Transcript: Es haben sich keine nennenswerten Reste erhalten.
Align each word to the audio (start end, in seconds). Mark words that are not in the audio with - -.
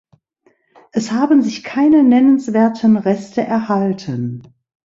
Es 0.93 1.11
haben 1.11 1.43
sich 1.43 1.63
keine 1.63 2.03
nennenswerten 2.03 2.97
Reste 2.97 3.41
erhalten. 3.43 4.41